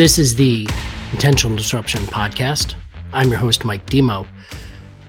This 0.00 0.18
is 0.18 0.34
the 0.34 0.66
Intentional 1.12 1.54
Disruption 1.54 2.00
Podcast. 2.04 2.74
I'm 3.12 3.28
your 3.28 3.36
host, 3.36 3.66
Mike 3.66 3.84
Demo. 3.84 4.26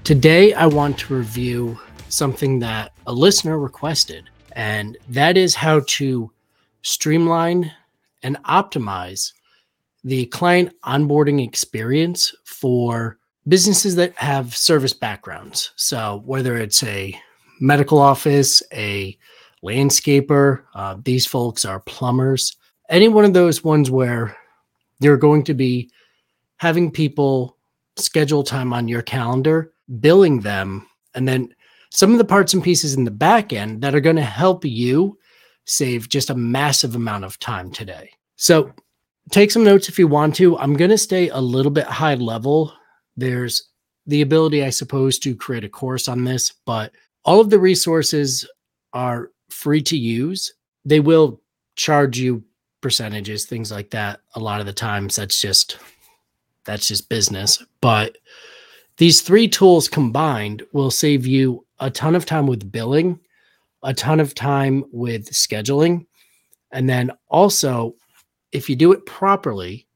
Today, 0.04 0.52
I 0.52 0.66
want 0.66 0.98
to 0.98 1.16
review 1.16 1.80
something 2.10 2.58
that 2.58 2.92
a 3.06 3.12
listener 3.14 3.58
requested, 3.58 4.28
and 4.54 4.98
that 5.08 5.38
is 5.38 5.54
how 5.54 5.80
to 5.86 6.30
streamline 6.82 7.72
and 8.22 8.36
optimize 8.44 9.32
the 10.04 10.26
client 10.26 10.74
onboarding 10.84 11.42
experience 11.42 12.34
for 12.44 13.16
businesses 13.48 13.96
that 13.96 14.14
have 14.18 14.54
service 14.54 14.92
backgrounds. 14.92 15.72
So, 15.76 16.20
whether 16.26 16.58
it's 16.58 16.82
a 16.82 17.18
medical 17.62 17.98
office, 17.98 18.62
a 18.74 19.16
landscaper, 19.64 20.64
uh, 20.74 20.98
these 21.02 21.24
folks 21.24 21.64
are 21.64 21.80
plumbers, 21.80 22.58
any 22.90 23.08
one 23.08 23.24
of 23.24 23.32
those 23.32 23.64
ones 23.64 23.90
where 23.90 24.36
you're 25.02 25.16
going 25.16 25.44
to 25.44 25.54
be 25.54 25.90
having 26.56 26.90
people 26.90 27.56
schedule 27.96 28.42
time 28.42 28.72
on 28.72 28.88
your 28.88 29.02
calendar, 29.02 29.72
billing 30.00 30.40
them, 30.40 30.86
and 31.14 31.26
then 31.28 31.54
some 31.90 32.12
of 32.12 32.18
the 32.18 32.24
parts 32.24 32.54
and 32.54 32.64
pieces 32.64 32.94
in 32.94 33.04
the 33.04 33.10
back 33.10 33.52
end 33.52 33.82
that 33.82 33.94
are 33.94 34.00
going 34.00 34.16
to 34.16 34.22
help 34.22 34.64
you 34.64 35.18
save 35.64 36.08
just 36.08 36.30
a 36.30 36.34
massive 36.34 36.96
amount 36.96 37.24
of 37.24 37.38
time 37.38 37.70
today. 37.70 38.10
So, 38.36 38.72
take 39.30 39.50
some 39.50 39.64
notes 39.64 39.88
if 39.88 39.98
you 39.98 40.08
want 40.08 40.34
to. 40.36 40.58
I'm 40.58 40.74
going 40.74 40.90
to 40.90 40.98
stay 40.98 41.28
a 41.28 41.38
little 41.38 41.70
bit 41.70 41.84
high 41.84 42.14
level. 42.14 42.72
There's 43.16 43.68
the 44.06 44.22
ability, 44.22 44.64
I 44.64 44.70
suppose, 44.70 45.18
to 45.20 45.36
create 45.36 45.64
a 45.64 45.68
course 45.68 46.08
on 46.08 46.24
this, 46.24 46.52
but 46.64 46.92
all 47.24 47.40
of 47.40 47.50
the 47.50 47.58
resources 47.58 48.48
are 48.92 49.30
free 49.50 49.82
to 49.82 49.96
use. 49.96 50.54
They 50.84 51.00
will 51.00 51.40
charge 51.76 52.18
you 52.18 52.42
percentages, 52.82 53.46
things 53.46 53.70
like 53.70 53.90
that. 53.90 54.20
A 54.34 54.40
lot 54.40 54.60
of 54.60 54.66
the 54.66 54.72
times 54.72 55.16
that's 55.16 55.40
just 55.40 55.78
that's 56.64 56.86
just 56.86 57.08
business. 57.08 57.62
But 57.80 58.18
these 58.98 59.22
three 59.22 59.48
tools 59.48 59.88
combined 59.88 60.62
will 60.72 60.90
save 60.90 61.26
you 61.26 61.64
a 61.80 61.90
ton 61.90 62.14
of 62.14 62.26
time 62.26 62.46
with 62.46 62.70
billing, 62.70 63.18
a 63.82 63.94
ton 63.94 64.20
of 64.20 64.34
time 64.34 64.84
with 64.92 65.30
scheduling, 65.30 66.06
and 66.72 66.88
then 66.88 67.10
also 67.28 67.94
if 68.52 68.68
you 68.68 68.76
do 68.76 68.92
it 68.92 69.06
properly, 69.06 69.86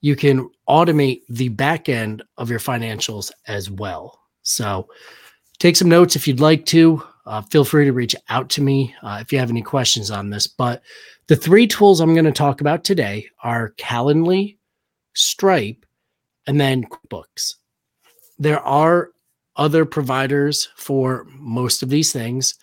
you 0.00 0.14
can 0.14 0.48
automate 0.68 1.22
the 1.28 1.48
back 1.48 1.88
end 1.88 2.22
of 2.38 2.48
your 2.48 2.60
financials 2.60 3.32
as 3.48 3.70
well. 3.70 4.20
So 4.42 4.88
take 5.58 5.76
some 5.76 5.88
notes 5.88 6.14
if 6.14 6.28
you'd 6.28 6.40
like 6.40 6.64
to. 6.66 7.02
Uh, 7.26 7.42
feel 7.42 7.64
free 7.64 7.84
to 7.84 7.92
reach 7.92 8.14
out 8.28 8.48
to 8.50 8.62
me 8.62 8.94
uh, 9.02 9.18
if 9.20 9.32
you 9.32 9.38
have 9.38 9.50
any 9.50 9.62
questions 9.62 10.10
on 10.10 10.30
this. 10.30 10.46
But 10.46 10.82
the 11.26 11.36
three 11.36 11.66
tools 11.66 12.00
I'm 12.00 12.14
going 12.14 12.24
to 12.24 12.32
talk 12.32 12.60
about 12.60 12.84
today 12.84 13.28
are 13.42 13.74
Calendly, 13.78 14.58
Stripe, 15.14 15.84
and 16.46 16.60
then 16.60 16.84
QuickBooks. 16.84 17.54
There 18.38 18.60
are 18.60 19.10
other 19.56 19.84
providers 19.84 20.68
for 20.76 21.26
most 21.30 21.82
of 21.82 21.88
these 21.88 22.12
things, 22.12 22.54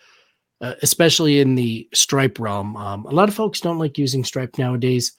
uh, 0.62 0.76
especially 0.82 1.40
in 1.40 1.56
the 1.56 1.90
Stripe 1.94 2.40
realm. 2.40 2.78
Um, 2.78 3.06
a 3.06 3.12
lot 3.12 3.28
of 3.28 3.36
folks 3.36 3.60
don't 3.60 3.80
like 3.80 3.98
using 3.98 4.24
Stripe 4.24 4.58
nowadays. 4.58 5.12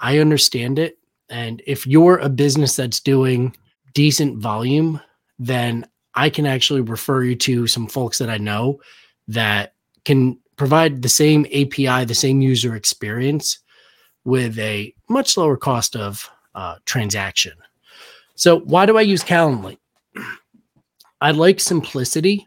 I 0.00 0.18
understand 0.18 0.78
it. 0.78 0.98
And 1.28 1.62
if 1.66 1.86
you're 1.86 2.18
a 2.18 2.28
business 2.28 2.74
that's 2.76 3.00
doing 3.00 3.54
decent 3.92 4.38
volume, 4.38 5.00
then 5.38 5.86
I 6.14 6.30
can 6.30 6.46
actually 6.46 6.80
refer 6.80 7.22
you 7.22 7.34
to 7.36 7.66
some 7.66 7.86
folks 7.86 8.18
that 8.18 8.30
I 8.30 8.38
know 8.38 8.80
that 9.28 9.74
can 10.04 10.38
provide 10.56 11.02
the 11.02 11.08
same 11.08 11.46
API, 11.46 12.04
the 12.04 12.14
same 12.14 12.40
user 12.40 12.76
experience 12.76 13.58
with 14.24 14.58
a 14.58 14.94
much 15.08 15.36
lower 15.36 15.56
cost 15.56 15.96
of 15.96 16.28
uh, 16.54 16.76
transaction. 16.84 17.52
So, 18.36 18.60
why 18.60 18.86
do 18.86 18.96
I 18.96 19.02
use 19.02 19.22
Calendly? 19.22 19.78
I 21.20 21.30
like 21.30 21.60
simplicity. 21.60 22.46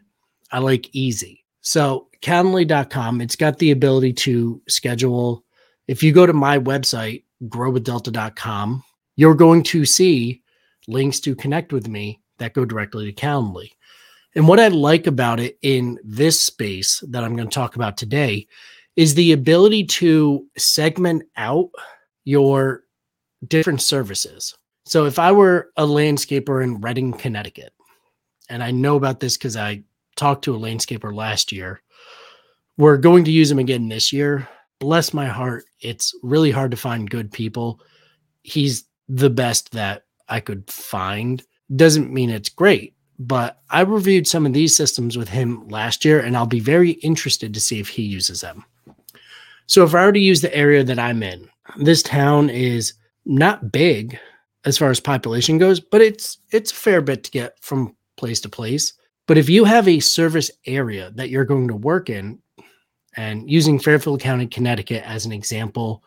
I 0.50 0.58
like 0.58 0.94
easy. 0.94 1.44
So, 1.60 2.08
Calendly.com, 2.22 3.20
it's 3.20 3.36
got 3.36 3.58
the 3.58 3.70
ability 3.70 4.12
to 4.14 4.60
schedule. 4.68 5.44
If 5.86 6.02
you 6.02 6.12
go 6.12 6.26
to 6.26 6.32
my 6.32 6.58
website, 6.58 7.24
growwithdelta.com, 7.44 8.82
you're 9.16 9.34
going 9.34 9.62
to 9.64 9.84
see 9.84 10.42
links 10.88 11.20
to 11.20 11.34
connect 11.34 11.72
with 11.72 11.88
me 11.88 12.20
that 12.38 12.54
go 12.54 12.64
directly 12.64 13.10
to 13.10 13.20
Calendly. 13.20 13.72
And 14.34 14.46
what 14.46 14.60
I 14.60 14.68
like 14.68 15.06
about 15.06 15.40
it 15.40 15.58
in 15.62 15.98
this 16.04 16.40
space 16.40 17.02
that 17.08 17.24
I'm 17.24 17.36
going 17.36 17.48
to 17.48 17.54
talk 17.54 17.76
about 17.76 17.96
today 17.96 18.46
is 18.96 19.14
the 19.14 19.32
ability 19.32 19.84
to 19.84 20.46
segment 20.56 21.22
out 21.36 21.70
your 22.24 22.82
different 23.46 23.80
services. 23.80 24.56
So 24.84 25.06
if 25.06 25.18
I 25.18 25.32
were 25.32 25.70
a 25.76 25.84
landscaper 25.84 26.62
in 26.62 26.80
Redding, 26.80 27.12
Connecticut, 27.12 27.72
and 28.48 28.62
I 28.62 28.70
know 28.70 28.96
about 28.96 29.20
this 29.20 29.36
because 29.36 29.56
I 29.56 29.82
talked 30.16 30.44
to 30.44 30.54
a 30.54 30.58
landscaper 30.58 31.14
last 31.14 31.52
year, 31.52 31.82
we're 32.76 32.96
going 32.96 33.24
to 33.24 33.30
use 33.30 33.50
him 33.50 33.58
again 33.58 33.88
this 33.88 34.12
year. 34.12 34.48
Bless 34.78 35.12
my 35.12 35.26
heart, 35.26 35.64
it's 35.80 36.14
really 36.22 36.50
hard 36.50 36.70
to 36.70 36.76
find 36.76 37.10
good 37.10 37.30
people. 37.32 37.80
He's 38.42 38.84
the 39.08 39.30
best 39.30 39.72
that 39.72 40.04
I 40.28 40.40
could 40.40 40.70
find. 40.70 41.42
Doesn't 41.74 42.12
mean 42.12 42.30
it's 42.30 42.48
great, 42.48 42.94
but 43.18 43.60
I 43.70 43.82
reviewed 43.82 44.26
some 44.26 44.46
of 44.46 44.52
these 44.52 44.74
systems 44.74 45.18
with 45.18 45.28
him 45.28 45.68
last 45.68 46.04
year, 46.04 46.20
and 46.20 46.36
I'll 46.36 46.46
be 46.46 46.60
very 46.60 46.92
interested 46.92 47.52
to 47.54 47.60
see 47.60 47.80
if 47.80 47.88
he 47.88 48.02
uses 48.02 48.40
them. 48.40 48.64
So, 49.66 49.84
if 49.84 49.94
I 49.94 50.06
were 50.06 50.12
to 50.12 50.18
use 50.18 50.40
the 50.40 50.54
area 50.54 50.82
that 50.84 50.98
I'm 50.98 51.22
in, 51.22 51.48
this 51.76 52.02
town 52.02 52.48
is 52.48 52.94
not 53.26 53.70
big 53.70 54.18
as 54.64 54.78
far 54.78 54.90
as 54.90 55.00
population 55.00 55.58
goes, 55.58 55.80
but 55.80 56.00
it's 56.00 56.38
it's 56.50 56.72
a 56.72 56.74
fair 56.74 57.00
bit 57.00 57.24
to 57.24 57.30
get 57.30 57.62
from 57.62 57.94
place 58.16 58.40
to 58.40 58.48
place. 58.48 58.94
But 59.26 59.36
if 59.36 59.50
you 59.50 59.64
have 59.64 59.86
a 59.86 60.00
service 60.00 60.50
area 60.66 61.10
that 61.16 61.28
you're 61.28 61.44
going 61.44 61.68
to 61.68 61.76
work 61.76 62.08
in, 62.08 62.38
and 63.16 63.50
using 63.50 63.78
Fairfield 63.78 64.20
County, 64.20 64.46
Connecticut 64.46 65.02
as 65.04 65.26
an 65.26 65.32
example, 65.32 66.02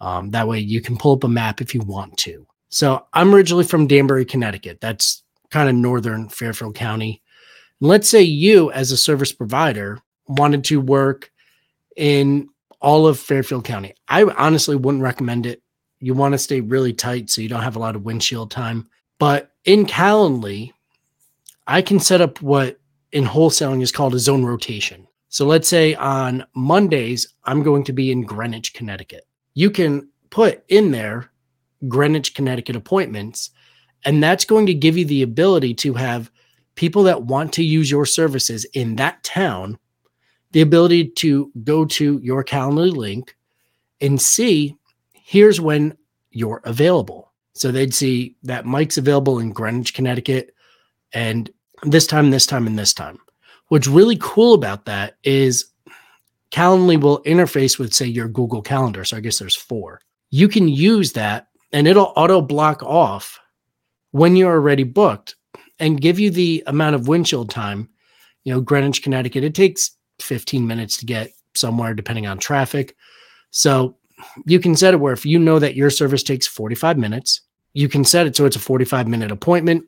um, 0.00 0.30
that 0.30 0.48
way 0.48 0.58
you 0.58 0.80
can 0.80 0.96
pull 0.96 1.14
up 1.14 1.24
a 1.24 1.28
map 1.28 1.60
if 1.60 1.74
you 1.74 1.80
want 1.80 2.16
to. 2.18 2.46
So 2.72 3.04
I'm 3.12 3.34
originally 3.34 3.64
from 3.64 3.86
Danbury, 3.86 4.24
Connecticut. 4.24 4.80
That's 4.80 5.22
kind 5.50 5.68
of 5.68 5.74
northern 5.74 6.30
Fairfield 6.30 6.74
County. 6.74 7.22
Let's 7.80 8.08
say 8.08 8.22
you, 8.22 8.72
as 8.72 8.90
a 8.90 8.96
service 8.96 9.30
provider, 9.30 9.98
wanted 10.26 10.64
to 10.64 10.80
work 10.80 11.30
in 11.96 12.48
all 12.80 13.06
of 13.06 13.20
Fairfield 13.20 13.66
County. 13.66 13.94
I 14.08 14.22
honestly 14.24 14.74
wouldn't 14.74 15.02
recommend 15.02 15.44
it. 15.44 15.62
You 16.00 16.14
want 16.14 16.32
to 16.32 16.38
stay 16.38 16.62
really 16.62 16.94
tight 16.94 17.28
so 17.28 17.42
you 17.42 17.48
don't 17.48 17.62
have 17.62 17.76
a 17.76 17.78
lot 17.78 17.94
of 17.94 18.04
windshield 18.04 18.50
time. 18.50 18.88
But 19.18 19.52
in 19.66 19.84
Calendly, 19.84 20.72
I 21.66 21.82
can 21.82 22.00
set 22.00 22.22
up 22.22 22.40
what 22.40 22.80
in 23.12 23.24
wholesaling 23.24 23.82
is 23.82 23.92
called 23.92 24.14
a 24.14 24.18
zone 24.18 24.46
rotation. 24.46 25.06
So 25.28 25.46
let's 25.46 25.68
say 25.68 25.94
on 25.96 26.46
Mondays, 26.54 27.34
I'm 27.44 27.62
going 27.62 27.84
to 27.84 27.92
be 27.92 28.10
in 28.10 28.22
Greenwich, 28.22 28.72
Connecticut. 28.72 29.26
You 29.52 29.70
can 29.70 30.08
put 30.30 30.64
in 30.68 30.90
there 30.90 31.31
Greenwich, 31.88 32.34
Connecticut 32.34 32.76
appointments 32.76 33.50
and 34.04 34.22
that's 34.22 34.44
going 34.44 34.66
to 34.66 34.74
give 34.74 34.96
you 34.96 35.04
the 35.04 35.22
ability 35.22 35.74
to 35.74 35.94
have 35.94 36.30
people 36.74 37.02
that 37.04 37.22
want 37.22 37.52
to 37.54 37.64
use 37.64 37.90
your 37.90 38.06
services 38.06 38.64
in 38.72 38.96
that 38.96 39.22
town 39.22 39.78
the 40.52 40.60
ability 40.60 41.08
to 41.08 41.50
go 41.64 41.84
to 41.84 42.18
your 42.22 42.44
Calendly 42.44 42.94
link 42.94 43.36
and 44.02 44.20
see 44.20 44.76
here's 45.12 45.60
when 45.60 45.96
you're 46.30 46.60
available. 46.64 47.32
So 47.54 47.70
they'd 47.70 47.94
see 47.94 48.36
that 48.42 48.66
Mike's 48.66 48.98
available 48.98 49.38
in 49.38 49.52
Greenwich, 49.52 49.94
Connecticut, 49.94 50.54
and 51.14 51.50
this 51.84 52.06
time, 52.06 52.30
this 52.30 52.44
time, 52.46 52.66
and 52.66 52.78
this 52.78 52.92
time. 52.92 53.18
What's 53.68 53.86
really 53.86 54.18
cool 54.20 54.52
about 54.52 54.84
that 54.86 55.16
is 55.22 55.66
Calendly 56.50 57.00
will 57.00 57.22
interface 57.22 57.78
with, 57.78 57.94
say, 57.94 58.06
your 58.06 58.28
Google 58.28 58.60
Calendar. 58.60 59.04
So 59.04 59.16
I 59.16 59.20
guess 59.20 59.38
there's 59.38 59.56
four. 59.56 60.00
You 60.28 60.48
can 60.48 60.68
use 60.68 61.12
that 61.12 61.48
and 61.72 61.86
it'll 61.86 62.12
auto 62.16 62.40
block 62.40 62.82
off 62.82 63.40
when 64.10 64.36
you're 64.36 64.52
already 64.52 64.84
booked 64.84 65.36
and 65.78 66.00
give 66.00 66.18
you 66.18 66.30
the 66.30 66.62
amount 66.66 66.94
of 66.94 67.08
windshield 67.08 67.50
time. 67.50 67.88
You 68.44 68.54
know, 68.54 68.60
Greenwich, 68.60 69.02
Connecticut, 69.02 69.44
it 69.44 69.54
takes 69.54 69.92
15 70.20 70.66
minutes 70.66 70.96
to 70.98 71.06
get 71.06 71.30
somewhere 71.54 71.94
depending 71.94 72.26
on 72.26 72.38
traffic. 72.38 72.96
So 73.50 73.96
you 74.46 74.60
can 74.60 74.76
set 74.76 74.94
it 74.94 74.98
where 74.98 75.12
if 75.12 75.26
you 75.26 75.38
know 75.38 75.58
that 75.58 75.74
your 75.74 75.90
service 75.90 76.22
takes 76.22 76.46
45 76.46 76.98
minutes, 76.98 77.40
you 77.74 77.88
can 77.88 78.04
set 78.04 78.26
it 78.26 78.36
so 78.36 78.44
it's 78.44 78.56
a 78.56 78.60
45 78.60 79.08
minute 79.08 79.30
appointment. 79.30 79.84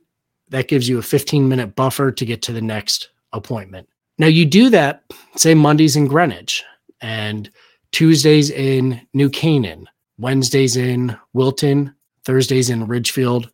That 0.49 0.69
gives 0.69 0.89
you 0.89 0.99
a 0.99 1.03
15 1.03 1.49
minute 1.49 1.75
buffer 1.75 2.13
to 2.13 2.25
get 2.25 2.43
to 2.43 2.53
the 2.53 2.61
next 2.63 3.11
appointment. 3.33 3.89
Now 4.19 4.27
you 4.27 4.45
do 4.45 4.71
that, 4.71 5.03
say 5.37 5.55
Mondays 5.55 5.97
in 5.97 6.07
Greenwich 6.07 6.63
and 7.01 7.51
Tuesdays 7.93 8.51
in 8.51 9.01
New 9.13 9.29
Canaan, 9.29 9.89
Wednesdays 10.19 10.77
in 10.77 11.17
Wilton, 11.33 11.95
Thursdays 12.25 12.71
in 12.71 12.87
Ridgefield, 12.87 13.51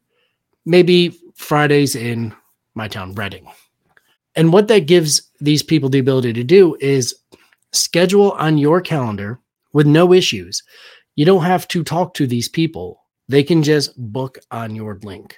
maybe 0.64 1.18
Fridays 1.34 1.94
in 1.96 2.34
my 2.74 2.88
town, 2.88 3.14
Redding. 3.14 3.46
And 4.36 4.52
what 4.52 4.68
that 4.68 4.86
gives 4.86 5.22
these 5.40 5.62
people 5.62 5.88
the 5.88 5.98
ability 5.98 6.32
to 6.34 6.44
do 6.44 6.76
is 6.80 7.14
schedule 7.72 8.32
on 8.32 8.58
your 8.58 8.80
calendar 8.80 9.40
with 9.72 9.86
no 9.86 10.12
issues. 10.12 10.62
You 11.16 11.24
don't 11.24 11.44
have 11.44 11.66
to 11.68 11.82
talk 11.82 12.14
to 12.14 12.26
these 12.26 12.48
people. 12.48 12.98
they 13.28 13.44
can 13.44 13.62
just 13.62 13.96
book 13.96 14.38
on 14.50 14.74
your 14.74 14.98
link. 15.04 15.36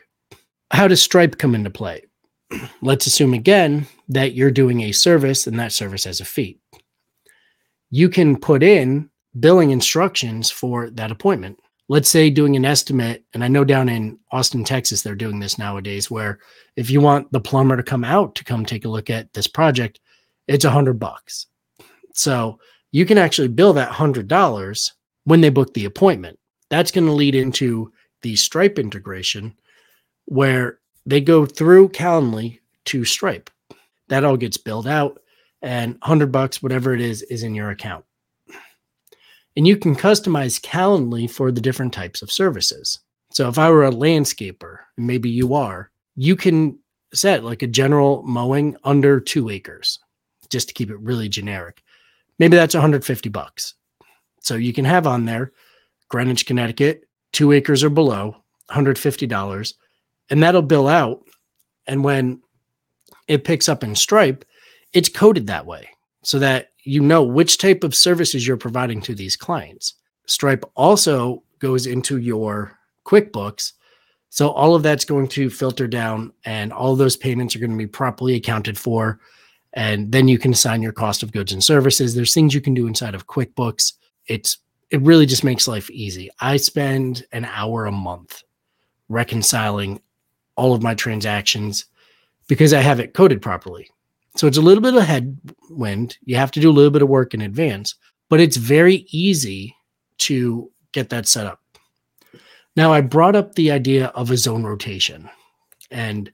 How 0.70 0.88
does 0.88 1.02
Stripe 1.02 1.36
come 1.36 1.54
into 1.54 1.68
play? 1.68 2.02
Let's 2.80 3.06
assume 3.06 3.34
again 3.34 3.86
that 4.08 4.32
you're 4.32 4.50
doing 4.50 4.80
a 4.80 4.92
service 4.92 5.46
and 5.46 5.58
that 5.60 5.72
service 5.72 6.04
has 6.04 6.20
a 6.20 6.24
fee. 6.24 6.58
You 7.90 8.08
can 8.08 8.40
put 8.40 8.62
in 8.62 9.10
billing 9.38 9.70
instructions 9.70 10.50
for 10.50 10.90
that 10.90 11.10
appointment. 11.10 11.58
Let's 11.88 12.08
say 12.08 12.30
doing 12.30 12.56
an 12.56 12.64
estimate, 12.64 13.24
and 13.34 13.42
I 13.44 13.48
know 13.48 13.64
down 13.64 13.88
in 13.88 14.18
Austin, 14.30 14.64
Texas, 14.64 15.02
they're 15.02 15.14
doing 15.14 15.40
this 15.40 15.58
nowadays, 15.58 16.10
where 16.10 16.38
if 16.76 16.90
you 16.90 17.00
want 17.00 17.30
the 17.32 17.40
plumber 17.40 17.76
to 17.76 17.82
come 17.82 18.04
out 18.04 18.34
to 18.36 18.44
come 18.44 18.64
take 18.64 18.84
a 18.84 18.88
look 18.88 19.10
at 19.10 19.32
this 19.32 19.46
project, 19.46 20.00
it's 20.48 20.64
a 20.64 20.70
hundred 20.70 20.98
bucks. 20.98 21.46
So 22.14 22.58
you 22.92 23.04
can 23.04 23.18
actually 23.18 23.48
bill 23.48 23.72
that 23.74 23.90
hundred 23.90 24.28
dollars 24.28 24.92
when 25.24 25.40
they 25.40 25.50
book 25.50 25.74
the 25.74 25.84
appointment. 25.84 26.38
That's 26.70 26.90
going 26.90 27.06
to 27.06 27.12
lead 27.12 27.34
into 27.34 27.92
the 28.22 28.36
Stripe 28.36 28.78
integration 28.78 29.54
where 30.26 30.78
they 31.04 31.20
go 31.20 31.44
through 31.44 31.90
Calendly 31.90 32.60
to 32.86 33.04
Stripe. 33.04 33.50
That 34.08 34.24
all 34.24 34.36
gets 34.36 34.56
billed 34.56 34.86
out 34.86 35.20
and 35.62 35.92
100 35.94 36.32
bucks 36.32 36.62
whatever 36.62 36.94
it 36.94 37.00
is 37.00 37.22
is 37.22 37.42
in 37.42 37.54
your 37.54 37.70
account. 37.70 38.04
And 39.56 39.66
you 39.66 39.76
can 39.76 39.94
customize 39.94 40.60
Calendly 40.60 41.30
for 41.30 41.52
the 41.52 41.60
different 41.60 41.92
types 41.92 42.22
of 42.22 42.32
services. 42.32 43.00
So 43.30 43.48
if 43.48 43.58
I 43.58 43.70
were 43.70 43.84
a 43.84 43.90
landscaper, 43.90 44.78
and 44.96 45.06
maybe 45.06 45.30
you 45.30 45.54
are, 45.54 45.90
you 46.16 46.36
can 46.36 46.78
set 47.14 47.44
like 47.44 47.62
a 47.62 47.66
general 47.66 48.22
mowing 48.22 48.76
under 48.84 49.20
2 49.20 49.50
acres 49.50 49.98
just 50.48 50.68
to 50.68 50.74
keep 50.74 50.90
it 50.90 50.98
really 51.00 51.28
generic. 51.28 51.82
Maybe 52.38 52.56
that's 52.56 52.74
150 52.74 53.28
bucks. 53.28 53.74
So 54.40 54.56
you 54.56 54.72
can 54.72 54.84
have 54.84 55.06
on 55.06 55.24
there 55.24 55.52
Greenwich, 56.08 56.46
Connecticut, 56.46 57.08
two 57.32 57.52
acres 57.52 57.84
or 57.84 57.90
below, 57.90 58.36
$150. 58.70 59.74
And 60.30 60.42
that'll 60.42 60.62
bill 60.62 60.88
out. 60.88 61.22
And 61.86 62.04
when 62.04 62.42
it 63.28 63.44
picks 63.44 63.68
up 63.68 63.82
in 63.82 63.94
Stripe, 63.94 64.44
it's 64.92 65.08
coded 65.08 65.46
that 65.46 65.66
way 65.66 65.88
so 66.22 66.38
that 66.38 66.71
you 66.84 67.00
know 67.00 67.22
which 67.22 67.58
type 67.58 67.84
of 67.84 67.94
services 67.94 68.46
you're 68.46 68.56
providing 68.56 69.00
to 69.02 69.14
these 69.14 69.36
clients. 69.36 69.94
Stripe 70.26 70.64
also 70.74 71.42
goes 71.58 71.86
into 71.86 72.18
your 72.18 72.78
QuickBooks. 73.04 73.72
So 74.30 74.50
all 74.50 74.74
of 74.74 74.82
that's 74.82 75.04
going 75.04 75.28
to 75.28 75.50
filter 75.50 75.86
down 75.86 76.32
and 76.44 76.72
all 76.72 76.96
those 76.96 77.16
payments 77.16 77.54
are 77.54 77.58
going 77.58 77.70
to 77.70 77.76
be 77.76 77.86
properly 77.86 78.34
accounted 78.34 78.78
for. 78.78 79.20
And 79.74 80.10
then 80.10 80.28
you 80.28 80.38
can 80.38 80.52
assign 80.52 80.82
your 80.82 80.92
cost 80.92 81.22
of 81.22 81.32
goods 81.32 81.52
and 81.52 81.62
services. 81.62 82.14
There's 82.14 82.34
things 82.34 82.54
you 82.54 82.60
can 82.60 82.74
do 82.74 82.86
inside 82.86 83.14
of 83.14 83.26
QuickBooks. 83.26 83.92
It's 84.26 84.58
it 84.90 85.00
really 85.00 85.24
just 85.24 85.42
makes 85.42 85.66
life 85.66 85.90
easy. 85.90 86.30
I 86.40 86.58
spend 86.58 87.24
an 87.32 87.46
hour 87.46 87.86
a 87.86 87.92
month 87.92 88.42
reconciling 89.08 90.02
all 90.54 90.74
of 90.74 90.82
my 90.82 90.94
transactions 90.94 91.86
because 92.46 92.74
I 92.74 92.80
have 92.80 93.00
it 93.00 93.14
coded 93.14 93.40
properly. 93.40 93.88
So 94.36 94.46
it's 94.46 94.56
a 94.56 94.62
little 94.62 94.82
bit 94.82 94.94
of 94.94 95.02
headwind. 95.02 96.16
You 96.24 96.36
have 96.36 96.50
to 96.52 96.60
do 96.60 96.70
a 96.70 96.72
little 96.72 96.90
bit 96.90 97.02
of 97.02 97.08
work 97.08 97.34
in 97.34 97.40
advance, 97.40 97.94
but 98.30 98.40
it's 98.40 98.56
very 98.56 99.06
easy 99.10 99.76
to 100.18 100.70
get 100.92 101.10
that 101.10 101.28
set 101.28 101.46
up. 101.46 101.60
Now, 102.76 102.92
I 102.92 103.02
brought 103.02 103.36
up 103.36 103.54
the 103.54 103.70
idea 103.70 104.06
of 104.08 104.30
a 104.30 104.36
zone 104.36 104.64
rotation. 104.64 105.28
And 105.90 106.32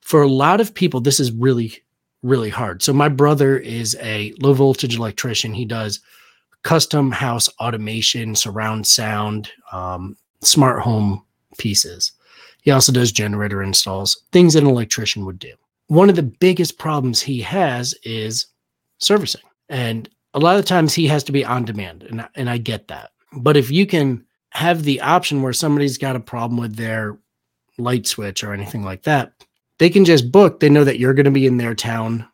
for 0.00 0.22
a 0.22 0.28
lot 0.28 0.60
of 0.60 0.74
people, 0.74 1.00
this 1.00 1.20
is 1.20 1.30
really, 1.30 1.84
really 2.22 2.50
hard. 2.50 2.82
So, 2.82 2.92
my 2.92 3.08
brother 3.08 3.56
is 3.56 3.96
a 4.00 4.34
low 4.40 4.52
voltage 4.52 4.96
electrician. 4.96 5.54
He 5.54 5.64
does 5.64 6.00
custom 6.62 7.12
house 7.12 7.48
automation, 7.60 8.34
surround 8.34 8.86
sound, 8.88 9.50
um, 9.70 10.16
smart 10.42 10.82
home 10.82 11.24
pieces. 11.58 12.10
He 12.62 12.72
also 12.72 12.90
does 12.90 13.12
generator 13.12 13.62
installs, 13.62 14.24
things 14.32 14.56
an 14.56 14.66
electrician 14.66 15.24
would 15.24 15.38
do. 15.38 15.54
One 15.88 16.10
of 16.10 16.16
the 16.16 16.22
biggest 16.22 16.78
problems 16.78 17.20
he 17.20 17.40
has 17.42 17.94
is 18.02 18.46
servicing. 18.98 19.42
And 19.68 20.08
a 20.34 20.40
lot 20.40 20.58
of 20.58 20.64
times 20.64 20.94
he 20.94 21.06
has 21.08 21.24
to 21.24 21.32
be 21.32 21.44
on 21.44 21.64
demand, 21.64 22.02
and, 22.02 22.28
and 22.34 22.50
I 22.50 22.58
get 22.58 22.88
that. 22.88 23.10
But 23.32 23.56
if 23.56 23.70
you 23.70 23.86
can 23.86 24.24
have 24.50 24.82
the 24.82 25.00
option 25.00 25.42
where 25.42 25.52
somebody's 25.52 25.98
got 25.98 26.16
a 26.16 26.20
problem 26.20 26.60
with 26.60 26.76
their 26.76 27.18
light 27.78 28.06
switch 28.06 28.42
or 28.42 28.52
anything 28.52 28.82
like 28.82 29.02
that, 29.02 29.32
they 29.78 29.90
can 29.90 30.04
just 30.04 30.32
book. 30.32 30.60
They 30.60 30.68
know 30.68 30.84
that 30.84 30.98
you're 30.98 31.14
going 31.14 31.24
to 31.24 31.30
be 31.30 31.46
in 31.46 31.56
their 31.56 31.74
town, 31.74 32.26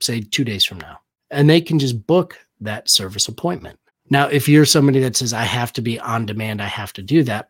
say 0.00 0.20
two 0.20 0.44
days 0.44 0.64
from 0.64 0.78
now, 0.80 1.00
and 1.30 1.48
they 1.48 1.60
can 1.60 1.78
just 1.78 2.06
book 2.06 2.38
that 2.60 2.88
service 2.88 3.28
appointment. 3.28 3.78
Now, 4.10 4.26
if 4.28 4.48
you're 4.48 4.66
somebody 4.66 5.00
that 5.00 5.16
says, 5.16 5.32
I 5.32 5.44
have 5.44 5.72
to 5.74 5.82
be 5.82 5.98
on 5.98 6.26
demand, 6.26 6.60
I 6.60 6.66
have 6.66 6.92
to 6.94 7.02
do 7.02 7.22
that, 7.24 7.48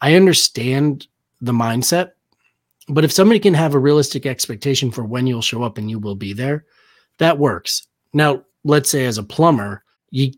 I 0.00 0.14
understand 0.14 1.06
the 1.40 1.52
mindset. 1.52 2.12
But 2.88 3.04
if 3.04 3.12
somebody 3.12 3.40
can 3.40 3.54
have 3.54 3.74
a 3.74 3.78
realistic 3.78 4.26
expectation 4.26 4.90
for 4.90 5.04
when 5.04 5.26
you'll 5.26 5.42
show 5.42 5.62
up 5.62 5.78
and 5.78 5.90
you 5.90 5.98
will 5.98 6.14
be 6.14 6.32
there, 6.32 6.64
that 7.18 7.38
works. 7.38 7.86
Now, 8.12 8.44
let's 8.64 8.90
say 8.90 9.06
as 9.06 9.18
a 9.18 9.22
plumber, 9.22 9.84
you 10.10 10.32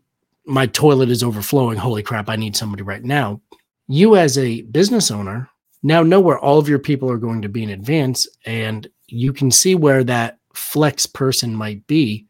my 0.45 0.65
toilet 0.65 1.09
is 1.09 1.23
overflowing. 1.23 1.77
Holy 1.77 2.01
crap, 2.01 2.27
I 2.27 2.35
need 2.35 2.55
somebody 2.55 2.81
right 2.81 3.03
now. 3.03 3.39
You 3.87 4.15
as 4.15 4.37
a 4.37 4.63
business 4.63 5.11
owner 5.11 5.47
now 5.83 6.01
know 6.01 6.19
where 6.19 6.39
all 6.39 6.57
of 6.57 6.67
your 6.67 6.79
people 6.79 7.09
are 7.11 7.17
going 7.17 7.41
to 7.43 7.49
be 7.49 7.63
in 7.63 7.69
advance 7.69 8.27
and 8.45 8.87
you 9.07 9.31
can 9.31 9.51
see 9.51 9.75
where 9.75 10.03
that 10.03 10.39
flex 10.53 11.05
person 11.05 11.53
might 11.53 11.85
be 11.87 12.25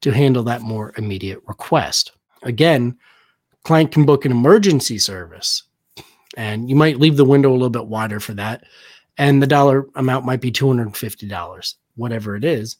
to 0.00 0.10
handle 0.12 0.42
that 0.44 0.62
more 0.62 0.92
immediate 0.96 1.40
request. 1.46 2.12
Again, 2.42 2.96
client 3.64 3.92
can 3.92 4.06
book 4.06 4.24
an 4.24 4.32
emergency 4.32 4.98
service 4.98 5.64
and 6.36 6.68
you 6.68 6.76
might 6.76 6.98
leave 6.98 7.16
the 7.16 7.24
window 7.24 7.50
a 7.50 7.52
little 7.52 7.70
bit 7.70 7.86
wider 7.86 8.20
for 8.20 8.34
that. 8.34 8.64
And 9.18 9.42
the 9.42 9.46
dollar 9.46 9.86
amount 9.96 10.24
might 10.24 10.40
be 10.40 10.52
$250, 10.52 11.74
whatever 11.96 12.36
it 12.36 12.44
is. 12.44 12.76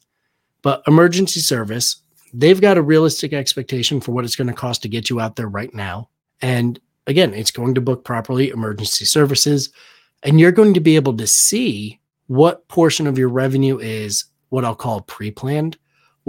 But 0.61 0.81
emergency 0.87 1.41
service, 1.41 2.01
they've 2.33 2.59
got 2.59 2.77
a 2.77 2.81
realistic 2.81 3.33
expectation 3.33 4.01
for 4.01 4.11
what 4.13 4.25
it's 4.25 4.35
going 4.35 4.47
to 4.47 4.53
cost 4.53 4.81
to 4.83 4.89
get 4.89 5.09
you 5.09 5.19
out 5.19 5.35
there 5.35 5.49
right 5.49 5.73
now. 5.73 6.09
And 6.41 6.79
again, 7.07 7.33
it's 7.33 7.51
going 7.51 7.75
to 7.75 7.81
book 7.81 8.03
properly 8.03 8.49
emergency 8.49 9.05
services. 9.05 9.69
And 10.23 10.39
you're 10.39 10.51
going 10.51 10.73
to 10.73 10.79
be 10.79 10.95
able 10.95 11.15
to 11.17 11.27
see 11.27 11.99
what 12.27 12.67
portion 12.67 13.05
of 13.05 13.17
your 13.17 13.29
revenue 13.29 13.79
is 13.79 14.25
what 14.49 14.65
I'll 14.65 14.75
call 14.75 15.01
pre 15.01 15.31
planned 15.31 15.77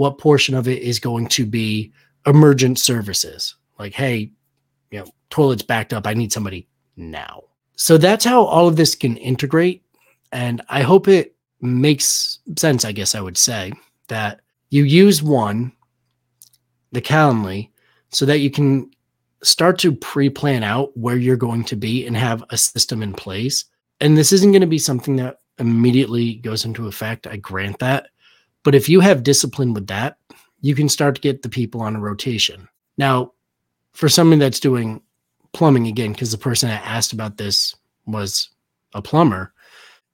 what 0.01 0.17
portion 0.17 0.55
of 0.55 0.67
it 0.67 0.81
is 0.81 0.99
going 0.99 1.27
to 1.27 1.45
be 1.45 1.91
emergent 2.25 2.79
services 2.79 3.55
like 3.77 3.93
hey 3.93 4.31
you 4.89 4.99
know 4.99 5.05
toilet's 5.29 5.61
backed 5.61 5.93
up 5.93 6.07
i 6.07 6.13
need 6.13 6.31
somebody 6.33 6.67
now 6.95 7.43
so 7.75 7.99
that's 7.99 8.25
how 8.25 8.43
all 8.43 8.67
of 8.67 8.75
this 8.75 8.95
can 8.95 9.15
integrate 9.17 9.83
and 10.31 10.61
i 10.69 10.81
hope 10.81 11.07
it 11.07 11.35
makes 11.61 12.39
sense 12.57 12.85
i 12.85 12.91
guess 12.91 13.15
i 13.15 13.21
would 13.21 13.37
say 13.37 13.71
that 14.07 14.41
you 14.69 14.83
use 14.83 15.21
one 15.21 15.71
the 16.91 17.01
calendly 17.01 17.69
so 18.09 18.25
that 18.25 18.39
you 18.39 18.49
can 18.49 18.89
start 19.43 19.79
to 19.79 19.91
pre-plan 19.95 20.63
out 20.63 20.95
where 20.95 21.17
you're 21.17 21.35
going 21.35 21.63
to 21.63 21.75
be 21.75 22.05
and 22.05 22.15
have 22.15 22.43
a 22.49 22.57
system 22.57 23.01
in 23.01 23.13
place 23.13 23.65
and 23.99 24.17
this 24.17 24.31
isn't 24.31 24.51
going 24.51 24.61
to 24.61 24.67
be 24.67 24.77
something 24.77 25.15
that 25.15 25.37
immediately 25.59 26.35
goes 26.35 26.65
into 26.65 26.87
effect 26.87 27.27
i 27.27 27.37
grant 27.37 27.77
that 27.79 28.07
but 28.63 28.75
if 28.75 28.87
you 28.87 28.99
have 28.99 29.23
discipline 29.23 29.73
with 29.73 29.87
that, 29.87 30.17
you 30.61 30.75
can 30.75 30.89
start 30.89 31.15
to 31.15 31.21
get 31.21 31.41
the 31.41 31.49
people 31.49 31.81
on 31.81 31.95
a 31.95 31.99
rotation. 31.99 32.67
Now, 32.97 33.33
for 33.93 34.07
somebody 34.07 34.39
that's 34.39 34.59
doing 34.59 35.01
plumbing 35.53 35.87
again, 35.87 36.11
because 36.11 36.31
the 36.31 36.37
person 36.37 36.69
that 36.69 36.85
asked 36.85 37.13
about 37.13 37.37
this 37.37 37.75
was 38.05 38.49
a 38.93 39.01
plumber, 39.01 39.53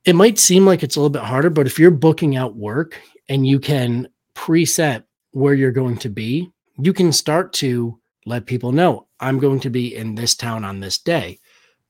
it 0.07 0.15
might 0.15 0.39
seem 0.39 0.65
like 0.65 0.83
it's 0.83 0.95
a 0.95 0.99
little 0.99 1.09
bit 1.09 1.21
harder, 1.21 1.49
but 1.49 1.67
if 1.67 1.77
you're 1.77 1.91
booking 1.91 2.37
out 2.37 2.55
work 2.55 2.99
and 3.27 3.45
you 3.45 3.59
can 3.59 4.07
preset 4.35 5.03
where 5.31 5.53
you're 5.53 5.71
going 5.71 5.97
to 5.97 6.09
be, 6.09 6.49
you 6.79 6.93
can 6.93 7.11
start 7.11 7.51
to 7.51 7.99
let 8.25 8.45
people 8.45 8.71
know 8.71 9.07
I'm 9.19 9.37
going 9.37 9.59
to 9.59 9.69
be 9.69 9.93
in 9.93 10.15
this 10.15 10.33
town 10.33 10.63
on 10.63 10.79
this 10.79 10.97
day. 10.97 11.39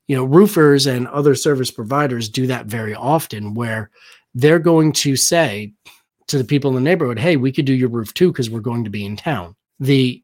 You 0.08 0.16
know, 0.16 0.24
roofers 0.24 0.88
and 0.88 1.06
other 1.06 1.36
service 1.36 1.70
providers 1.70 2.28
do 2.28 2.48
that 2.48 2.66
very 2.66 2.92
often 2.92 3.54
where 3.54 3.90
they're 4.34 4.58
going 4.58 4.92
to 4.94 5.14
say, 5.14 5.72
to 6.26 6.38
the 6.38 6.44
people 6.44 6.70
in 6.70 6.74
the 6.74 6.80
neighborhood, 6.80 7.18
hey, 7.18 7.36
we 7.36 7.52
could 7.52 7.64
do 7.66 7.72
your 7.72 7.88
roof 7.88 8.12
too 8.14 8.32
because 8.32 8.50
we're 8.50 8.60
going 8.60 8.84
to 8.84 8.90
be 8.90 9.04
in 9.04 9.16
town. 9.16 9.54
The 9.80 10.22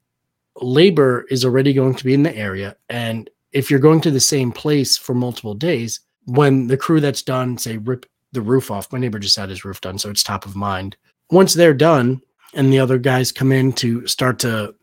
labor 0.61 1.27
is 1.31 1.45
already 1.45 1.73
going 1.73 1.95
to 1.95 2.05
be 2.05 2.13
in 2.13 2.25
the 2.25 2.37
area. 2.37 2.77
And 2.89 3.31
if 3.53 3.71
you're 3.71 3.81
going 3.81 4.01
to 4.03 4.11
the 4.11 4.21
same 4.21 4.53
place 4.53 4.99
for 4.99 5.15
multiple 5.15 5.55
days, 5.55 6.01
when 6.27 6.67
the 6.67 6.77
crew 6.77 7.01
that's 7.01 7.23
done, 7.23 7.59
say, 7.59 7.77
rip 7.79 8.07
the 8.33 8.43
roof 8.43 8.71
off, 8.71 8.93
my 8.93 8.99
neighbor 8.99 9.19
just 9.19 9.37
had 9.37 9.49
his 9.49 9.65
roof 9.65 9.81
done, 9.81 9.99
so 9.99 10.11
it's 10.11 10.23
top 10.23 10.47
of 10.47 10.57
mind. 10.57 10.97
Once 11.31 11.55
they're 11.55 11.75
done 11.75 12.21
and 12.55 12.73
the 12.73 12.79
other 12.79 12.99
guys 12.99 13.33
come 13.33 13.53
in 13.53 13.73
to 13.75 14.07
start 14.07 14.39
to, 14.41 14.75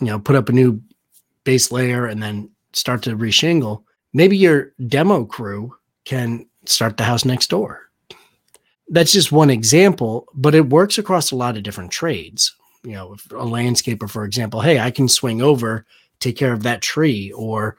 you 0.00 0.06
know, 0.06 0.18
put 0.18 0.36
up 0.36 0.48
a 0.48 0.52
new 0.52 0.80
base 1.44 1.72
layer 1.72 2.06
and 2.06 2.22
then 2.22 2.50
start 2.72 3.02
to 3.02 3.16
reshingle, 3.16 3.82
maybe 4.12 4.36
your 4.36 4.72
demo 4.86 5.24
crew 5.24 5.74
can 6.04 6.46
start 6.66 6.96
the 6.96 7.04
house 7.04 7.24
next 7.24 7.48
door 7.48 7.88
that's 8.90 9.12
just 9.12 9.32
one 9.32 9.50
example, 9.50 10.26
but 10.34 10.54
it 10.54 10.70
works 10.70 10.98
across 10.98 11.30
a 11.30 11.36
lot 11.36 11.56
of 11.56 11.62
different 11.62 11.90
trades. 11.90 12.54
You 12.84 12.92
know, 12.92 13.12
a 13.12 13.44
landscaper, 13.44 14.08
for 14.08 14.24
example, 14.24 14.60
hey, 14.60 14.78
I 14.78 14.90
can 14.90 15.08
swing 15.08 15.42
over, 15.42 15.84
take 16.20 16.36
care 16.36 16.52
of 16.52 16.62
that 16.62 16.80
tree, 16.80 17.32
or 17.32 17.76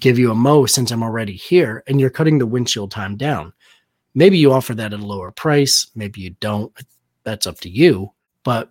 give 0.00 0.18
you 0.18 0.30
a 0.30 0.34
mow 0.34 0.66
since 0.66 0.90
I'm 0.90 1.02
already 1.02 1.34
here 1.34 1.82
and 1.86 2.00
you're 2.00 2.10
cutting 2.10 2.38
the 2.38 2.46
windshield 2.46 2.90
time 2.90 3.16
down. 3.16 3.52
Maybe 4.14 4.38
you 4.38 4.52
offer 4.52 4.74
that 4.74 4.92
at 4.92 5.00
a 5.00 5.04
lower 5.04 5.30
price, 5.30 5.90
maybe 5.94 6.20
you 6.20 6.30
don't. 6.40 6.72
That's 7.24 7.46
up 7.46 7.60
to 7.60 7.70
you. 7.70 8.12
But 8.42 8.70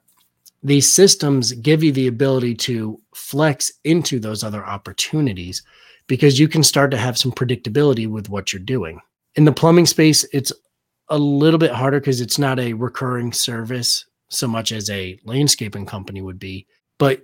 these 0.63 0.91
systems 0.91 1.51
give 1.53 1.83
you 1.83 1.91
the 1.91 2.07
ability 2.07 2.55
to 2.55 2.99
flex 3.13 3.71
into 3.83 4.19
those 4.19 4.43
other 4.43 4.65
opportunities 4.65 5.63
because 6.07 6.39
you 6.39 6.47
can 6.47 6.63
start 6.63 6.91
to 6.91 6.97
have 6.97 7.17
some 7.17 7.31
predictability 7.31 8.07
with 8.07 8.29
what 8.29 8.51
you're 8.51 8.61
doing. 8.61 8.99
In 9.35 9.45
the 9.45 9.51
plumbing 9.51 9.85
space, 9.85 10.25
it's 10.33 10.51
a 11.09 11.17
little 11.17 11.59
bit 11.59 11.71
harder 11.71 11.99
because 11.99 12.21
it's 12.21 12.39
not 12.39 12.59
a 12.59 12.73
recurring 12.73 13.31
service 13.31 14.05
so 14.29 14.47
much 14.47 14.71
as 14.71 14.89
a 14.89 15.19
landscaping 15.25 15.85
company 15.85 16.21
would 16.21 16.39
be. 16.39 16.67
But 16.97 17.21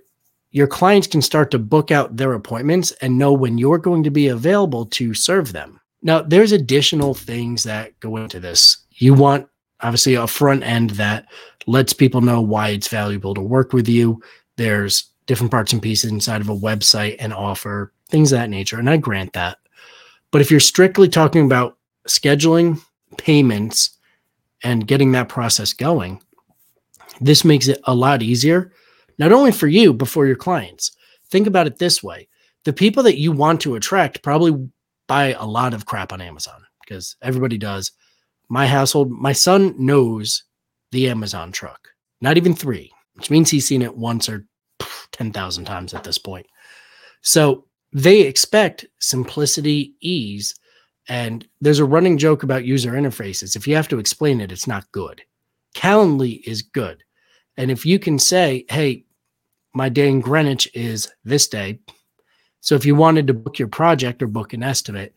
your 0.54 0.68
clients 0.68 1.08
can 1.08 1.20
start 1.20 1.50
to 1.50 1.58
book 1.58 1.90
out 1.90 2.16
their 2.16 2.32
appointments 2.32 2.92
and 3.02 3.18
know 3.18 3.32
when 3.32 3.58
you're 3.58 3.76
going 3.76 4.04
to 4.04 4.10
be 4.10 4.28
available 4.28 4.86
to 4.86 5.12
serve 5.12 5.52
them. 5.52 5.80
Now, 6.00 6.22
there's 6.22 6.52
additional 6.52 7.12
things 7.12 7.64
that 7.64 7.98
go 7.98 8.16
into 8.18 8.38
this. 8.38 8.78
You 8.92 9.14
want 9.14 9.48
obviously 9.80 10.14
a 10.14 10.28
front 10.28 10.62
end 10.62 10.90
that 10.90 11.26
lets 11.66 11.92
people 11.92 12.20
know 12.20 12.40
why 12.40 12.68
it's 12.68 12.86
valuable 12.86 13.34
to 13.34 13.40
work 13.40 13.72
with 13.72 13.88
you. 13.88 14.22
There's 14.56 15.10
different 15.26 15.50
parts 15.50 15.72
and 15.72 15.82
pieces 15.82 16.12
inside 16.12 16.40
of 16.40 16.48
a 16.48 16.56
website 16.56 17.16
and 17.18 17.34
offer, 17.34 17.92
things 18.08 18.30
of 18.30 18.38
that 18.38 18.48
nature. 18.48 18.78
And 18.78 18.88
I 18.88 18.96
grant 18.96 19.32
that. 19.32 19.58
But 20.30 20.40
if 20.40 20.52
you're 20.52 20.60
strictly 20.60 21.08
talking 21.08 21.44
about 21.44 21.78
scheduling, 22.06 22.80
payments, 23.18 23.98
and 24.62 24.86
getting 24.86 25.10
that 25.12 25.28
process 25.28 25.72
going, 25.72 26.22
this 27.20 27.44
makes 27.44 27.66
it 27.66 27.80
a 27.84 27.94
lot 27.94 28.22
easier 28.22 28.70
not 29.18 29.32
only 29.32 29.52
for 29.52 29.66
you, 29.66 29.92
but 29.92 30.08
for 30.08 30.26
your 30.26 30.36
clients. 30.36 30.92
Think 31.30 31.46
about 31.46 31.66
it 31.66 31.78
this 31.78 32.02
way 32.02 32.28
the 32.64 32.72
people 32.72 33.02
that 33.02 33.18
you 33.18 33.30
want 33.30 33.60
to 33.60 33.74
attract 33.74 34.22
probably 34.22 34.68
buy 35.06 35.34
a 35.34 35.44
lot 35.44 35.74
of 35.74 35.86
crap 35.86 36.12
on 36.12 36.20
Amazon 36.20 36.62
because 36.80 37.16
everybody 37.22 37.58
does. 37.58 37.92
My 38.48 38.66
household, 38.66 39.10
my 39.10 39.32
son 39.32 39.74
knows 39.78 40.44
the 40.92 41.08
Amazon 41.08 41.52
truck, 41.52 41.88
not 42.20 42.36
even 42.36 42.54
three, 42.54 42.92
which 43.14 43.30
means 43.30 43.50
he's 43.50 43.66
seen 43.66 43.82
it 43.82 43.96
once 43.96 44.28
or 44.28 44.46
10,000 45.12 45.64
times 45.64 45.94
at 45.94 46.04
this 46.04 46.18
point. 46.18 46.46
So 47.22 47.66
they 47.92 48.22
expect 48.22 48.86
simplicity, 48.98 49.94
ease, 50.00 50.54
and 51.08 51.46
there's 51.60 51.78
a 51.78 51.84
running 51.84 52.18
joke 52.18 52.42
about 52.42 52.64
user 52.64 52.92
interfaces. 52.92 53.56
If 53.56 53.68
you 53.68 53.76
have 53.76 53.88
to 53.88 53.98
explain 53.98 54.40
it, 54.40 54.52
it's 54.52 54.66
not 54.66 54.90
good. 54.92 55.22
Calendly 55.76 56.40
is 56.44 56.62
good. 56.62 57.03
And 57.56 57.70
if 57.70 57.86
you 57.86 57.98
can 57.98 58.18
say, 58.18 58.64
hey, 58.68 59.04
my 59.74 59.88
day 59.88 60.08
in 60.08 60.20
Greenwich 60.20 60.68
is 60.74 61.10
this 61.24 61.48
day. 61.48 61.80
So 62.60 62.74
if 62.74 62.86
you 62.86 62.94
wanted 62.94 63.26
to 63.26 63.34
book 63.34 63.58
your 63.58 63.68
project 63.68 64.22
or 64.22 64.26
book 64.26 64.52
an 64.52 64.62
estimate, 64.62 65.14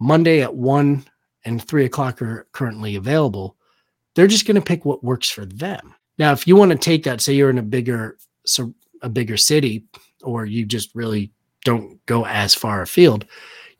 Monday 0.00 0.42
at 0.42 0.54
one 0.54 1.04
and 1.44 1.62
three 1.62 1.84
o'clock 1.84 2.20
are 2.20 2.46
currently 2.52 2.96
available. 2.96 3.56
They're 4.14 4.26
just 4.26 4.46
going 4.46 4.56
to 4.56 4.60
pick 4.60 4.84
what 4.84 5.04
works 5.04 5.28
for 5.30 5.44
them. 5.44 5.94
Now, 6.18 6.32
if 6.32 6.46
you 6.46 6.56
want 6.56 6.72
to 6.72 6.78
take 6.78 7.04
that, 7.04 7.20
say 7.20 7.32
you're 7.32 7.50
in 7.50 7.58
a 7.58 7.62
bigger, 7.62 8.16
so 8.44 8.74
a 9.02 9.08
bigger 9.08 9.36
city, 9.36 9.84
or 10.22 10.44
you 10.46 10.64
just 10.64 10.94
really 10.94 11.32
don't 11.64 12.04
go 12.06 12.24
as 12.26 12.54
far 12.54 12.82
afield, 12.82 13.26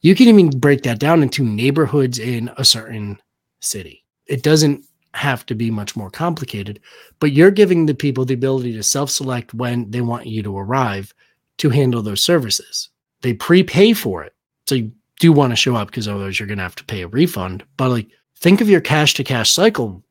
you 0.00 0.14
can 0.14 0.28
even 0.28 0.50
break 0.50 0.82
that 0.82 0.98
down 0.98 1.22
into 1.22 1.44
neighborhoods 1.44 2.18
in 2.18 2.50
a 2.56 2.64
certain 2.64 3.20
city. 3.60 4.04
It 4.26 4.42
doesn't 4.42 4.84
have 5.14 5.46
to 5.46 5.54
be 5.54 5.70
much 5.70 5.96
more 5.96 6.10
complicated, 6.10 6.80
but 7.20 7.32
you're 7.32 7.50
giving 7.50 7.86
the 7.86 7.94
people 7.94 8.24
the 8.24 8.34
ability 8.34 8.72
to 8.72 8.82
self 8.82 9.10
select 9.10 9.54
when 9.54 9.90
they 9.90 10.00
want 10.00 10.26
you 10.26 10.42
to 10.42 10.58
arrive 10.58 11.14
to 11.58 11.70
handle 11.70 12.02
those 12.02 12.22
services. 12.22 12.88
They 13.22 13.32
prepay 13.32 13.92
for 13.92 14.22
it. 14.22 14.34
So 14.66 14.74
you 14.76 14.92
do 15.20 15.32
want 15.32 15.52
to 15.52 15.56
show 15.56 15.76
up 15.76 15.88
because 15.88 16.08
otherwise 16.08 16.38
you're 16.38 16.48
going 16.48 16.58
to 16.58 16.64
have 16.64 16.76
to 16.76 16.84
pay 16.84 17.02
a 17.02 17.08
refund. 17.08 17.64
But 17.76 17.90
like, 17.90 18.08
think 18.36 18.60
of 18.60 18.68
your 18.68 18.80
cash 18.80 19.14
to 19.14 19.24
cash 19.24 19.50
cycle 19.50 20.02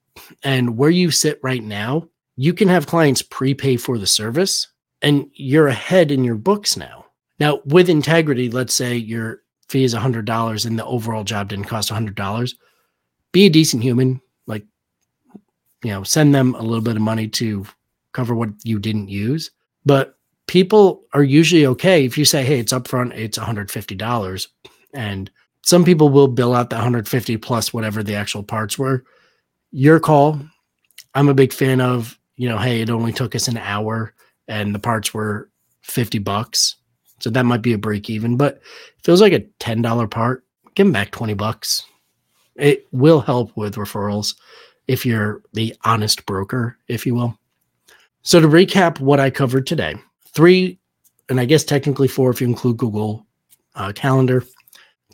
and 0.44 0.78
where 0.78 0.90
you 0.90 1.12
sit 1.12 1.40
right 1.44 1.64
now. 1.64 2.08
You 2.36 2.54
can 2.54 2.68
have 2.68 2.88
clients 2.88 3.22
prepay 3.22 3.78
for 3.78 3.98
the 3.98 4.08
service 4.08 4.68
and 5.02 5.30
you're 5.34 5.68
ahead 5.68 6.12
in 6.12 6.24
your 6.24 6.36
books 6.36 6.76
now. 6.76 7.06
Now, 7.40 7.62
with 7.66 7.90
integrity, 7.90 8.50
let's 8.50 8.74
say 8.74 8.96
your 8.96 9.42
fee 9.68 9.84
is 9.84 9.94
$100 9.94 10.66
and 10.66 10.80
the 10.80 10.86
overall 10.86 11.24
job 11.24 11.50
didn't 11.50 11.66
cost 11.66 11.92
$100. 11.92 12.54
Be 13.32 13.46
a 13.46 13.50
decent 13.50 13.84
human, 13.84 14.22
you 15.84 15.92
know, 15.92 16.04
send 16.04 16.34
them 16.34 16.56
a 16.56 16.62
little 16.62 16.82
bit 16.82 16.96
of 16.96 17.02
money 17.02 17.28
to 17.28 17.66
cover 18.14 18.34
what 18.34 18.50
you 18.64 18.80
didn't 18.80 19.10
use. 19.10 19.52
But 19.86 20.18
people 20.48 21.04
are 21.14 21.24
usually 21.24 21.66
okay 21.66 22.06
if 22.06 22.18
you 22.18 22.26
say, 22.26 22.44
hey, 22.44 22.60
it's 22.60 22.74
upfront, 22.74 23.16
it's 23.16 23.38
$150. 23.38 24.48
And 24.94 25.32
some 25.64 25.84
people 25.84 26.10
will 26.10 26.28
bill 26.28 26.54
out 26.54 26.70
the 26.70 26.76
150 26.76 27.38
plus 27.38 27.74
whatever 27.74 28.04
the 28.04 28.16
actual 28.16 28.44
parts 28.44 28.78
were. 28.78 29.04
Your 29.72 30.00
call. 30.00 30.40
I'm 31.16 31.30
a 31.30 31.34
big 31.34 31.54
fan 31.54 31.80
of, 31.80 32.18
you 32.38 32.50
know, 32.50 32.58
hey, 32.58 32.82
it 32.82 32.90
only 32.90 33.14
took 33.14 33.36
us 33.36 33.48
an 33.48 33.58
hour 33.58 34.14
and 34.48 34.74
the 34.74 34.80
parts 34.80 35.14
were 35.14 35.50
50 35.82 36.20
bucks. 36.20 36.76
So 37.20 37.30
that 37.30 37.46
might 37.46 37.62
be 37.62 37.74
a 37.74 37.78
break 37.78 38.10
even, 38.10 38.36
but 38.36 38.62
was 39.08 39.22
like 39.22 39.34
a 39.34 39.42
$10 39.60 40.12
part, 40.12 40.44
give 40.76 40.86
them 40.86 40.92
back 40.92 41.12
20 41.12 41.34
bucks. 41.36 41.86
It 42.56 42.88
will 42.92 43.22
help 43.22 43.56
with 43.56 43.76
referrals 43.76 44.36
if 44.88 45.06
you're 45.06 45.42
the 45.54 45.76
honest 45.84 46.26
broker, 46.26 46.78
if 46.88 47.06
you 47.06 47.16
will. 47.16 47.38
So, 48.22 48.40
to 48.40 48.48
recap 48.48 49.00
what 49.00 49.20
I 49.20 49.30
covered 49.30 49.68
today, 49.68 49.96
three, 50.34 50.80
and 51.30 51.40
I 51.40 51.46
guess 51.46 51.64
technically 51.64 52.08
four 52.08 52.30
if 52.32 52.42
you 52.42 52.48
include 52.48 52.78
Google 52.78 53.26
uh, 53.76 53.92
Calendar, 53.94 54.44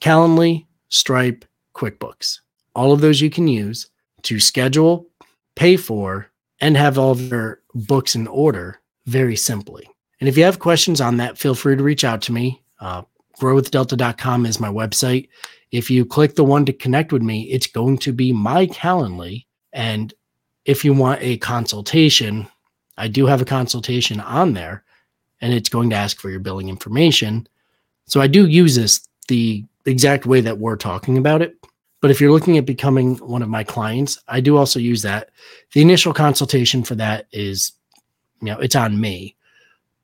Calendly, 0.01 0.65
Stripe, 0.89 1.45
QuickBooks. 1.75 2.39
All 2.75 2.91
of 2.91 3.01
those 3.01 3.21
you 3.21 3.29
can 3.29 3.47
use 3.47 3.89
to 4.23 4.39
schedule, 4.39 5.07
pay 5.55 5.77
for, 5.77 6.29
and 6.59 6.75
have 6.75 6.97
all 6.97 7.11
of 7.11 7.21
your 7.21 7.61
books 7.73 8.15
in 8.15 8.27
order 8.27 8.79
very 9.05 9.35
simply. 9.35 9.87
And 10.19 10.27
if 10.27 10.37
you 10.37 10.43
have 10.43 10.59
questions 10.59 10.99
on 10.99 11.17
that, 11.17 11.37
feel 11.37 11.55
free 11.55 11.75
to 11.75 11.83
reach 11.83 12.03
out 12.03 12.21
to 12.23 12.33
me. 12.33 12.61
Uh, 12.79 13.03
growwithdelta.com 13.39 14.45
is 14.45 14.59
my 14.59 14.67
website. 14.67 15.29
If 15.71 15.89
you 15.89 16.05
click 16.05 16.35
the 16.35 16.43
one 16.43 16.65
to 16.65 16.73
connect 16.73 17.13
with 17.13 17.21
me, 17.21 17.43
it's 17.43 17.67
going 17.67 17.97
to 17.99 18.11
be 18.11 18.33
my 18.33 18.67
Calendly 18.67 19.45
and 19.73 20.13
if 20.65 20.83
you 20.85 20.93
want 20.93 21.21
a 21.21 21.37
consultation, 21.37 22.47
I 22.97 23.07
do 23.07 23.25
have 23.25 23.41
a 23.41 23.45
consultation 23.45 24.19
on 24.19 24.53
there 24.53 24.83
and 25.41 25.53
it's 25.53 25.69
going 25.69 25.89
to 25.89 25.95
ask 25.95 26.19
for 26.19 26.29
your 26.29 26.39
billing 26.39 26.69
information. 26.69 27.47
So 28.05 28.21
I 28.21 28.27
do 28.27 28.47
use 28.47 28.75
this 28.75 29.07
the 29.27 29.65
exact 29.85 30.25
way 30.25 30.41
that 30.41 30.57
we're 30.57 30.75
talking 30.75 31.17
about 31.17 31.41
it. 31.41 31.55
But 32.01 32.11
if 32.11 32.21
you're 32.21 32.31
looking 32.31 32.57
at 32.57 32.65
becoming 32.65 33.15
one 33.17 33.41
of 33.41 33.49
my 33.49 33.63
clients, 33.63 34.19
I 34.27 34.41
do 34.41 34.57
also 34.57 34.79
use 34.79 35.01
that. 35.01 35.31
The 35.73 35.81
initial 35.81 36.13
consultation 36.13 36.83
for 36.83 36.95
that 36.95 37.27
is, 37.31 37.73
you 38.41 38.47
know, 38.47 38.59
it's 38.59 38.75
on 38.75 38.99
me. 38.99 39.35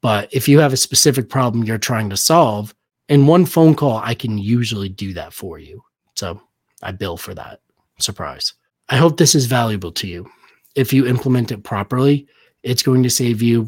But 0.01 0.33
if 0.33 0.47
you 0.47 0.59
have 0.59 0.73
a 0.73 0.77
specific 0.77 1.29
problem 1.29 1.63
you're 1.63 1.77
trying 1.77 2.09
to 2.09 2.17
solve, 2.17 2.75
in 3.07 3.27
one 3.27 3.45
phone 3.45 3.75
call, 3.75 3.97
I 3.97 4.13
can 4.13 4.37
usually 4.37 4.89
do 4.89 5.13
that 5.13 5.33
for 5.33 5.57
you. 5.57 5.83
So 6.15 6.41
I 6.83 6.91
bill 6.91 7.17
for 7.17 7.33
that. 7.33 7.61
Surprise. 7.99 8.53
I 8.89 8.97
hope 8.97 9.17
this 9.17 9.33
is 9.33 9.47
valuable 9.47 9.91
to 9.93 10.07
you. 10.07 10.29
If 10.75 10.93
you 10.93 11.07
implement 11.07 11.51
it 11.51 11.63
properly, 11.63 12.27
it's 12.61 12.83
going 12.83 13.03
to 13.03 13.09
save 13.09 13.41
you 13.41 13.67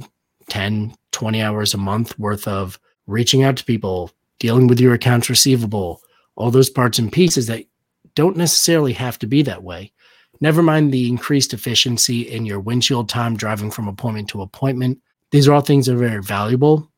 10, 0.49 0.93
20 1.11 1.41
hours 1.41 1.73
a 1.73 1.77
month 1.77 2.17
worth 2.19 2.47
of 2.47 2.79
reaching 3.07 3.43
out 3.43 3.57
to 3.57 3.65
people, 3.65 4.11
dealing 4.39 4.67
with 4.67 4.79
your 4.79 4.93
accounts 4.93 5.29
receivable, 5.29 6.01
all 6.35 6.51
those 6.51 6.69
parts 6.69 6.99
and 6.99 7.11
pieces 7.11 7.47
that 7.47 7.65
don't 8.13 8.37
necessarily 8.37 8.93
have 8.93 9.17
to 9.19 9.27
be 9.27 9.41
that 9.43 9.63
way. 9.63 9.91
Never 10.39 10.61
mind 10.61 10.91
the 10.91 11.07
increased 11.07 11.53
efficiency 11.53 12.21
in 12.21 12.45
your 12.45 12.59
windshield 12.59 13.09
time 13.09 13.35
driving 13.35 13.71
from 13.71 13.87
appointment 13.87 14.29
to 14.29 14.43
appointment. 14.43 14.99
These 15.31 15.47
are 15.47 15.53
all 15.53 15.61
things 15.61 15.87
that 15.87 15.95
are 15.95 15.97
very 15.97 16.21
valuable, 16.21 16.91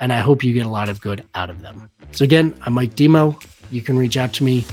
and 0.00 0.10
I 0.12 0.20
hope 0.20 0.42
you 0.42 0.54
get 0.54 0.64
a 0.64 0.70
lot 0.70 0.88
of 0.88 1.00
good 1.00 1.24
out 1.34 1.50
of 1.50 1.60
them. 1.60 1.90
So, 2.12 2.24
again, 2.24 2.58
I'm 2.62 2.72
Mike 2.72 2.94
Demo. 2.94 3.38
You 3.70 3.82
can 3.82 3.98
reach 3.98 4.16
out 4.16 4.32
to 4.34 4.44
me 4.44 4.64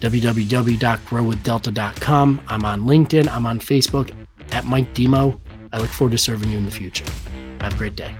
www.growwithdelta.com. 0.00 2.40
I'm 2.48 2.64
on 2.64 2.80
LinkedIn. 2.82 3.28
I'm 3.28 3.46
on 3.46 3.60
Facebook 3.60 4.12
at 4.52 4.64
Mike 4.64 4.94
Demo. 4.94 5.40
I 5.72 5.78
look 5.78 5.90
forward 5.90 6.12
to 6.12 6.18
serving 6.18 6.50
you 6.50 6.58
in 6.58 6.64
the 6.64 6.70
future. 6.70 7.04
Have 7.60 7.74
a 7.74 7.76
great 7.76 7.96
day. 7.96 8.14